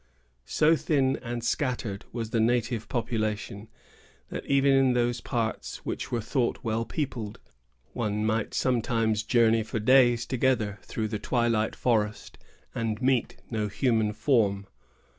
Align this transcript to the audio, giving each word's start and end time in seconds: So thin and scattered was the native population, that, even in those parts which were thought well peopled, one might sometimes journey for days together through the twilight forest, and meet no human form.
So 0.47 0.75
thin 0.75 1.17
and 1.17 1.43
scattered 1.43 2.05
was 2.11 2.31
the 2.31 2.39
native 2.39 2.89
population, 2.89 3.67
that, 4.29 4.43
even 4.47 4.73
in 4.73 4.93
those 4.93 5.21
parts 5.21 5.85
which 5.85 6.11
were 6.11 6.21
thought 6.21 6.63
well 6.63 6.85
peopled, 6.85 7.39
one 7.93 8.25
might 8.25 8.55
sometimes 8.55 9.21
journey 9.21 9.61
for 9.61 9.79
days 9.79 10.25
together 10.25 10.79
through 10.81 11.09
the 11.09 11.19
twilight 11.19 11.75
forest, 11.75 12.39
and 12.73 12.99
meet 12.99 13.43
no 13.51 13.67
human 13.67 14.11
form. 14.11 14.65